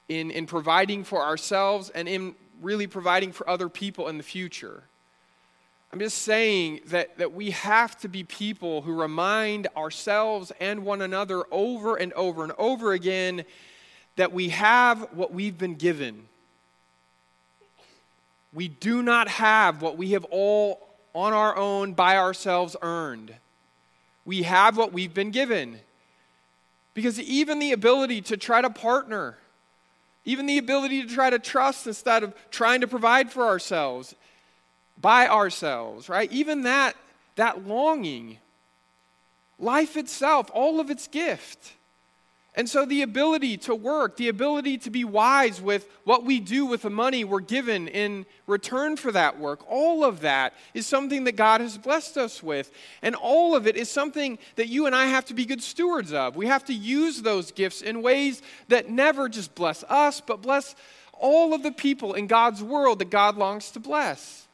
[0.09, 4.83] in, in providing for ourselves and in really providing for other people in the future.
[5.93, 11.01] I'm just saying that, that we have to be people who remind ourselves and one
[11.01, 13.45] another over and over and over again
[14.15, 16.27] that we have what we've been given.
[18.53, 23.33] We do not have what we have all on our own, by ourselves, earned.
[24.25, 25.79] We have what we've been given.
[26.93, 29.37] Because even the ability to try to partner,
[30.25, 34.13] even the ability to try to trust instead of trying to provide for ourselves,
[34.99, 36.31] by ourselves, right?
[36.31, 36.95] Even that,
[37.37, 38.37] that longing,
[39.57, 41.73] life itself, all of its gift.
[42.57, 46.65] And so, the ability to work, the ability to be wise with what we do
[46.65, 51.25] with the money we're given in return for that work, all of that is something
[51.25, 52.71] that God has blessed us with.
[53.01, 56.13] And all of it is something that you and I have to be good stewards
[56.13, 56.37] of.
[56.37, 60.75] We have to use those gifts in ways that never just bless us, but bless
[61.11, 64.47] all of the people in God's world that God longs to bless.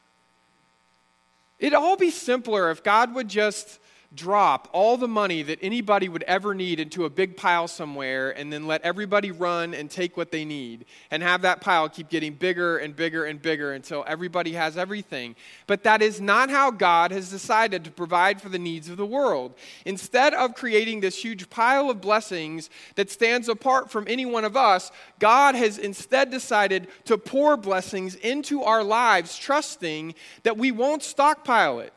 [1.60, 3.78] It'd all be simpler if God would just
[4.14, 8.52] drop all the money that anybody would ever need into a big pile somewhere and
[8.52, 12.34] then let everybody run and take what they need and have that pile keep getting
[12.34, 15.34] bigger and bigger and bigger until everybody has everything.
[15.66, 19.06] But that is not how God has decided to provide for the needs of the
[19.06, 19.54] world.
[19.86, 24.56] Instead of creating this huge pile of blessings that stands apart from any one of
[24.56, 31.02] us, God has instead decided to pour blessings into our lives, trusting that we won't
[31.02, 31.92] stockpile it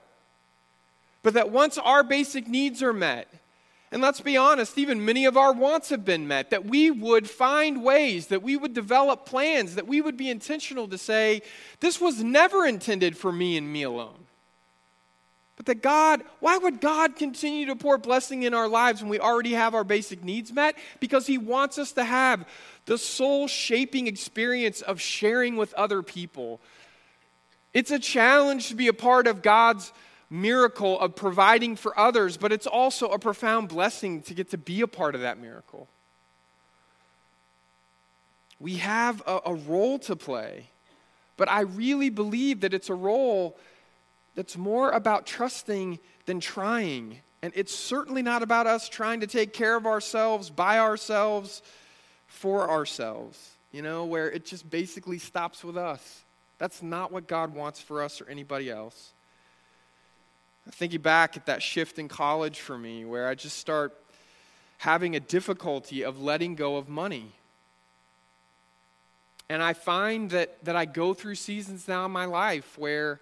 [1.26, 3.28] but that once our basic needs are met,
[3.92, 7.28] and let's be honest, even many of our wants have been met, that we would
[7.28, 11.42] find ways, that we would develop plans, that we would be intentional to say,
[11.80, 14.28] this was never intended for me and me alone.
[15.56, 19.20] But that God, why would God continue to pour blessing in our lives when we
[19.20, 20.76] already have our basic needs met?
[21.00, 22.48] Because He wants us to have
[22.86, 26.62] the soul shaping experience of sharing with other people.
[27.74, 29.92] It's a challenge to be a part of God's
[30.30, 34.82] miracle of providing for others, but it's also a profound blessing to get to be
[34.82, 35.88] a part of that miracle.
[38.60, 40.70] We have a, a role to play,
[41.38, 43.58] but I really believe that it's a role
[44.36, 47.20] that's more about trusting than trying.
[47.42, 51.62] And it's certainly not about us trying to take care of ourselves, by ourselves,
[52.28, 56.24] for ourselves, you know, where it just basically stops with us.
[56.58, 59.12] That's not what God wants for us or anybody else.
[60.72, 63.96] Thinking back at that shift in college for me, where I just start
[64.80, 67.32] having a difficulty of letting go of money.
[69.48, 73.20] And I find that, that I go through seasons now in my life where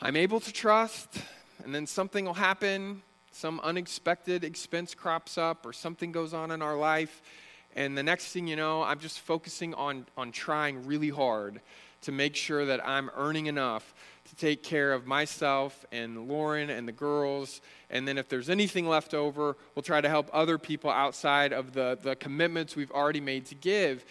[0.00, 1.08] I'm able to trust,
[1.62, 6.62] and then something will happen, some unexpected expense crops up, or something goes on in
[6.62, 7.20] our life.
[7.76, 11.60] And the next thing you know, I'm just focusing on, on trying really hard
[12.02, 13.94] to make sure that I'm earning enough
[14.28, 17.60] to take care of myself and Lauren and the girls.
[17.90, 21.72] And then if there's anything left over, we'll try to help other people outside of
[21.72, 24.04] the, the commitments we've already made to give.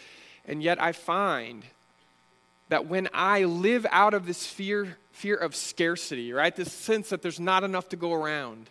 [0.45, 1.63] And yet I find
[2.67, 7.21] that when I live out of this fear, fear of scarcity, right, this sense that
[7.21, 8.69] there's not enough to go around,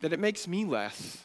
[0.00, 1.24] that it makes me less.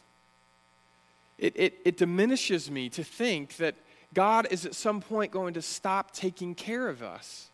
[1.38, 3.74] It, it, it diminishes me to think that
[4.16, 7.50] God is at some point going to stop taking care of us.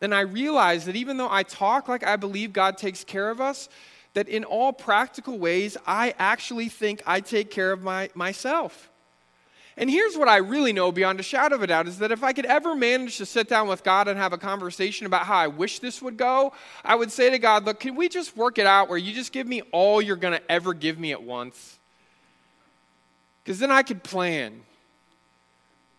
[0.00, 3.40] Then I realize that even though I talk like I believe God takes care of
[3.40, 3.68] us,
[4.14, 8.90] that in all practical ways, I actually think I take care of my, myself.
[9.76, 12.24] And here's what I really know beyond a shadow of a doubt is that if
[12.24, 15.36] I could ever manage to sit down with God and have a conversation about how
[15.36, 18.58] I wish this would go, I would say to God, Look, can we just work
[18.58, 21.22] it out where you just give me all you're going to ever give me at
[21.22, 21.78] once?
[23.44, 24.62] Because then I could plan.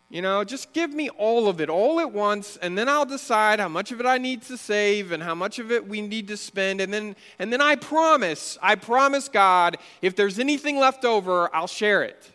[0.09, 3.59] You know, just give me all of it all at once, and then I'll decide
[3.59, 6.29] how much of it I need to save and how much of it we need
[6.29, 6.79] to spend.
[6.79, 11.67] And then, and then I promise, I promise God, if there's anything left over, I'll
[11.67, 12.31] share it.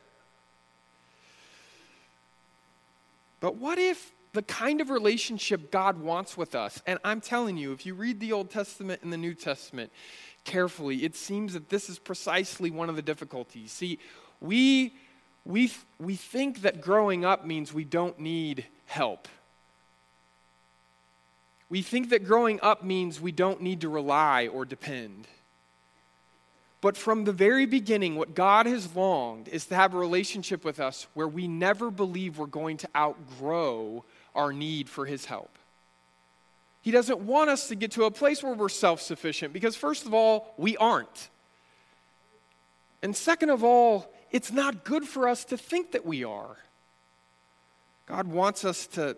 [3.41, 7.73] But what if the kind of relationship God wants with us, and I'm telling you,
[7.73, 9.91] if you read the Old Testament and the New Testament
[10.45, 13.73] carefully, it seems that this is precisely one of the difficulties.
[13.73, 13.99] See,
[14.41, 14.95] we
[15.45, 19.29] we, we think that growing up means we don't need help.
[21.69, 25.27] We think that growing up means we don't need to rely or depend.
[26.83, 30.81] But from the very beginning, what God has longed is to have a relationship with
[30.81, 35.51] us where we never believe we're going to outgrow our need for His help.
[36.83, 40.07] He doesn't want us to get to a place where we're self sufficient because, first
[40.07, 41.31] of all, we aren't.
[43.01, 46.57] And second of all, it's not good for us to think that we are.
[48.07, 49.17] God wants us to,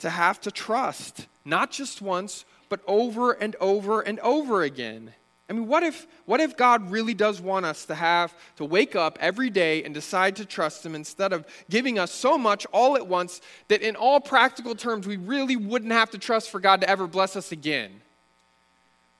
[0.00, 5.14] to have to trust, not just once, but over and over and over again.
[5.48, 8.94] I mean, what if, what if God really does want us to have to wake
[8.94, 12.96] up every day and decide to trust Him instead of giving us so much all
[12.96, 16.82] at once that, in all practical terms, we really wouldn't have to trust for God
[16.82, 18.02] to ever bless us again?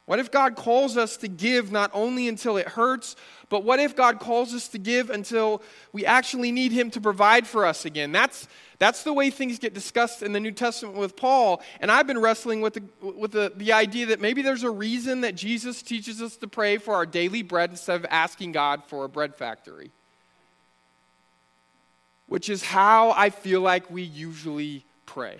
[0.09, 3.15] What if God calls us to give not only until it hurts,
[3.51, 5.61] but what if God calls us to give until
[5.93, 8.11] we actually need Him to provide for us again?
[8.11, 8.49] That's,
[8.79, 11.61] that's the way things get discussed in the New Testament with Paul.
[11.79, 15.21] And I've been wrestling with, the, with the, the idea that maybe there's a reason
[15.21, 19.05] that Jesus teaches us to pray for our daily bread instead of asking God for
[19.05, 19.91] a bread factory,
[22.29, 25.37] which is how I feel like we usually pray.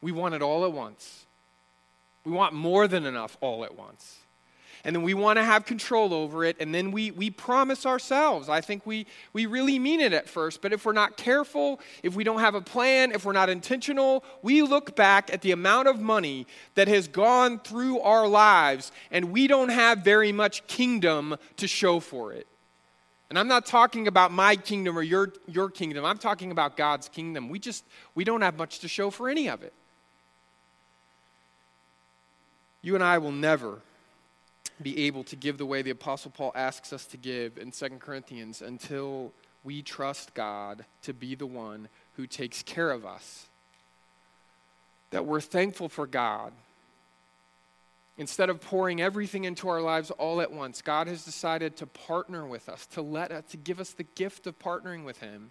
[0.00, 1.26] We want it all at once.
[2.28, 4.18] We want more than enough all at once.
[4.84, 8.50] And then we want to have control over it, and then we, we promise ourselves.
[8.50, 12.14] I think we, we really mean it at first, but if we're not careful, if
[12.14, 15.88] we don't have a plan, if we're not intentional, we look back at the amount
[15.88, 21.34] of money that has gone through our lives, and we don't have very much kingdom
[21.56, 22.46] to show for it.
[23.30, 26.04] And I'm not talking about my kingdom or your, your kingdom.
[26.04, 27.48] I'm talking about God's kingdom.
[27.48, 29.72] We just we don't have much to show for any of it.
[32.82, 33.80] You and I will never
[34.80, 37.88] be able to give the way the Apostle Paul asks us to give in 2
[37.98, 39.32] Corinthians until
[39.64, 43.46] we trust God to be the one who takes care of us.
[45.10, 46.52] That we're thankful for God.
[48.18, 52.46] Instead of pouring everything into our lives all at once, God has decided to partner
[52.46, 55.50] with us, to let us, to give us the gift of partnering with Him.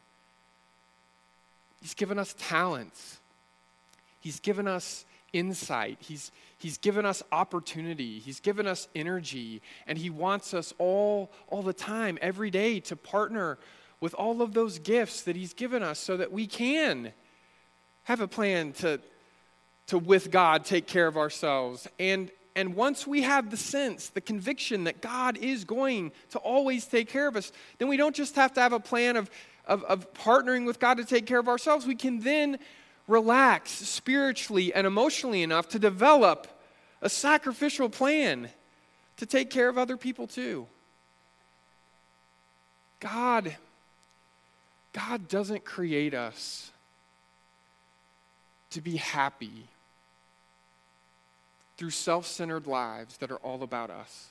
[1.82, 3.20] He's given us talents.
[4.20, 5.98] He's given us insight.
[6.00, 8.20] He's, he's given us opportunity.
[8.20, 9.62] He's given us energy.
[9.86, 13.58] And He wants us all, all the time, every day, to partner
[14.00, 17.14] with all of those gifts that He's given us so that we can
[18.04, 19.00] have a plan to,
[19.88, 21.88] to with God, take care of ourselves.
[22.00, 26.86] And, and once we have the sense, the conviction that God is going to always
[26.86, 29.30] take care of us, then we don't just have to have a plan of,
[29.66, 31.86] of, of partnering with God to take care of ourselves.
[31.86, 32.60] We can then
[33.08, 36.48] relax spiritually and emotionally enough to develop
[37.02, 38.50] a sacrificial plan
[39.18, 40.68] to take care of other people too.
[43.00, 43.56] God,
[44.94, 46.72] God doesn't create us
[48.72, 49.68] to be happy
[51.78, 54.28] through self centered lives that are all about us.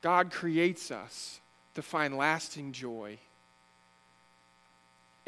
[0.00, 1.40] God creates us
[1.74, 3.18] to find lasting joy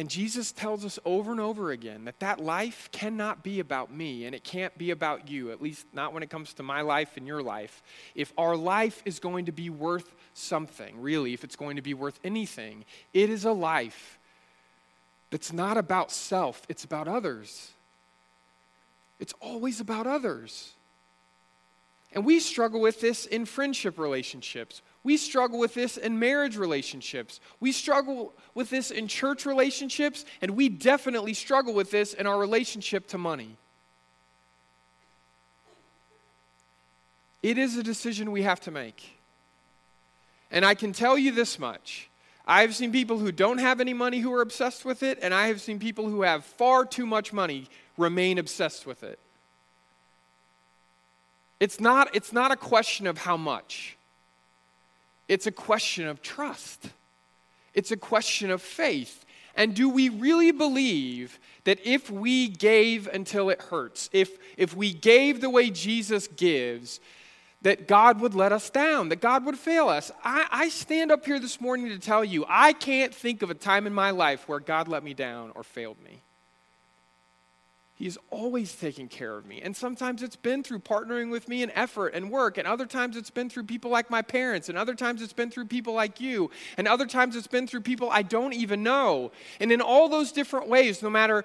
[0.01, 4.25] and Jesus tells us over and over again that that life cannot be about me
[4.25, 7.19] and it can't be about you, at least not when it comes to my life
[7.19, 7.83] and your life.
[8.15, 11.93] If our life is going to be worth something, really, if it's going to be
[11.93, 14.19] worth anything, it is a life
[15.29, 17.73] that's not about self, it's about others.
[19.19, 20.73] It's always about others.
[22.15, 24.81] And we struggle with this in friendship relationships.
[25.03, 27.41] We struggle with this in marriage relationships.
[27.59, 32.39] We struggle with this in church relationships, and we definitely struggle with this in our
[32.39, 33.57] relationship to money.
[37.43, 39.19] It is a decision we have to make.
[40.51, 42.11] And I can tell you this much
[42.47, 45.47] I've seen people who don't have any money who are obsessed with it, and I
[45.47, 49.19] have seen people who have far too much money remain obsessed with it.
[51.61, 53.97] It's not, it's not a question of how much.
[55.31, 56.91] It's a question of trust.
[57.73, 59.25] It's a question of faith.
[59.55, 64.93] And do we really believe that if we gave until it hurts, if, if we
[64.93, 66.99] gave the way Jesus gives,
[67.63, 70.11] that God would let us down, that God would fail us?
[70.25, 73.55] I, I stand up here this morning to tell you, I can't think of a
[73.55, 76.23] time in my life where God let me down or failed me.
[78.01, 79.61] He's always taken care of me.
[79.61, 82.57] And sometimes it's been through partnering with me in effort and work.
[82.57, 84.71] And other times it's been through people like my parents.
[84.71, 86.51] And other times it's been through people like you.
[86.79, 89.33] And other times it's been through people I don't even know.
[89.61, 91.45] And in all those different ways, no matter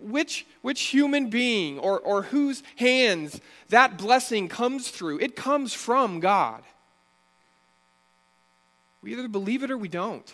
[0.00, 6.18] which, which human being or, or whose hands that blessing comes through, it comes from
[6.18, 6.62] God.
[9.02, 10.32] We either believe it or we don't.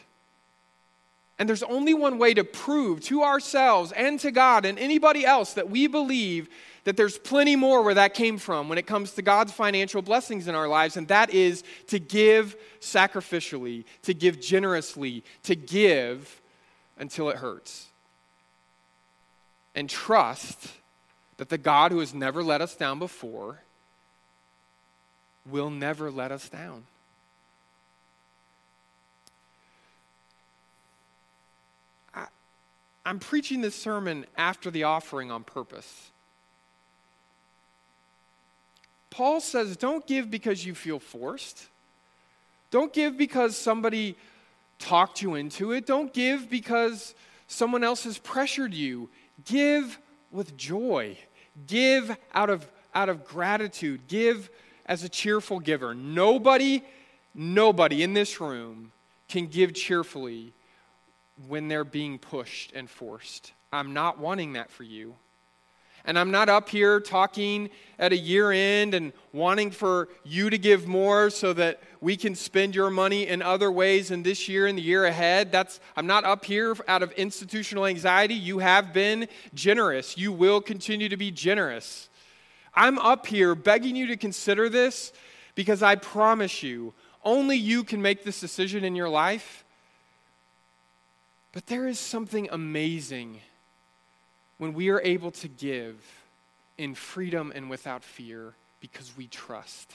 [1.40, 5.54] And there's only one way to prove to ourselves and to God and anybody else
[5.54, 6.50] that we believe
[6.84, 10.48] that there's plenty more where that came from when it comes to God's financial blessings
[10.48, 16.42] in our lives, and that is to give sacrificially, to give generously, to give
[16.98, 17.86] until it hurts.
[19.74, 20.68] And trust
[21.38, 23.62] that the God who has never let us down before
[25.48, 26.84] will never let us down.
[33.04, 36.10] I'm preaching this sermon after the offering on purpose.
[39.10, 41.66] Paul says, don't give because you feel forced.
[42.70, 44.16] Don't give because somebody
[44.78, 45.86] talked you into it.
[45.86, 47.14] Don't give because
[47.48, 49.08] someone else has pressured you.
[49.44, 49.98] Give
[50.30, 51.18] with joy.
[51.66, 54.06] Give out of, out of gratitude.
[54.06, 54.48] Give
[54.86, 55.94] as a cheerful giver.
[55.94, 56.84] Nobody,
[57.34, 58.92] nobody in this room
[59.28, 60.52] can give cheerfully
[61.48, 63.52] when they're being pushed and forced.
[63.72, 65.14] I'm not wanting that for you.
[66.04, 67.68] And I'm not up here talking
[67.98, 72.34] at a year end and wanting for you to give more so that we can
[72.34, 75.52] spend your money in other ways in this year and the year ahead.
[75.52, 78.34] That's I'm not up here out of institutional anxiety.
[78.34, 80.16] You have been generous.
[80.16, 82.08] You will continue to be generous.
[82.74, 85.12] I'm up here begging you to consider this
[85.54, 89.64] because I promise you, only you can make this decision in your life.
[91.52, 93.40] But there is something amazing
[94.58, 95.96] when we are able to give
[96.78, 99.92] in freedom and without fear because we trust.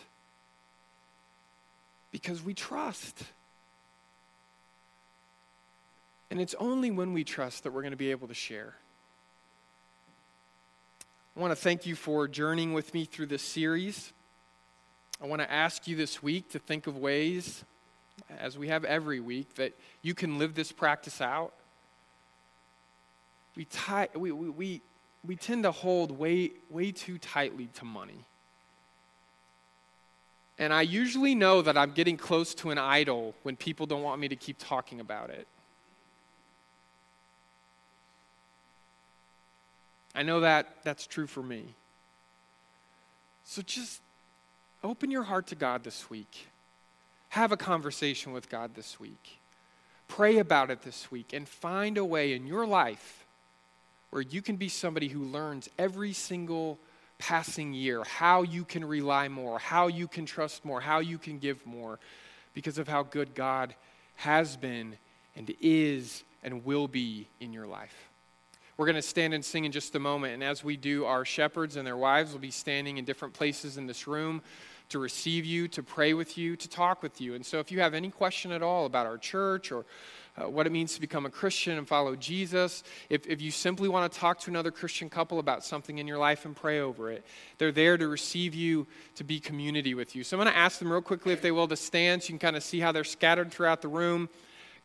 [2.12, 3.24] Because we trust.
[6.30, 8.76] And it's only when we trust that we're going to be able to share.
[11.36, 14.14] I want to thank you for journeying with me through this series.
[15.22, 17.64] I want to ask you this week to think of ways
[18.39, 21.53] as we have every week, that you can live this practice out.
[23.55, 24.82] We, tie, we, we, we,
[25.26, 28.26] we tend to hold way, way too tightly to money.
[30.57, 34.22] And I usually know that I'm getting close to an idol when people don't want
[34.22, 35.47] me to keep talking about it.
[40.13, 41.66] I know that that's true for me.
[43.43, 44.01] So just
[44.82, 46.47] open your heart to God this week.
[47.30, 49.39] Have a conversation with God this week.
[50.07, 53.26] Pray about it this week and find a way in your life
[54.11, 56.80] where you can be somebody who learns every single
[57.17, 61.39] passing year how you can rely more, how you can trust more, how you can
[61.39, 61.99] give more
[62.53, 63.73] because of how good God
[64.15, 64.97] has been
[65.36, 68.09] and is and will be in your life.
[68.78, 70.34] We're going to stand and sing in just a moment.
[70.34, 73.78] And as we do, our shepherds and their wives will be standing in different places
[73.78, 74.41] in this room
[74.89, 77.33] to receive you, to pray with you, to talk with you.
[77.33, 79.86] And so if you have any question at all about our church or
[80.38, 83.88] uh, what it means to become a Christian and follow Jesus, if, if you simply
[83.88, 87.09] want to talk to another Christian couple about something in your life and pray over
[87.09, 87.25] it,
[87.57, 90.23] they're there to receive you, to be community with you.
[90.23, 92.33] So I'm going to ask them real quickly if they will to stand so you
[92.33, 94.29] can kind of see how they're scattered throughout the room.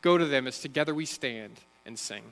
[0.01, 2.23] Go to them as together we stand and sing.